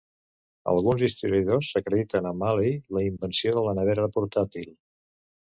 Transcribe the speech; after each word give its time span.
Alguns 0.71 1.03
historiadors 1.07 1.69
acrediten 1.81 2.29
a 2.29 2.33
Malley 2.45 2.73
la 2.97 3.05
invenció 3.11 3.55
de 3.59 3.65
la 3.69 3.79
nevera 3.81 4.11
portàtil. 4.17 4.69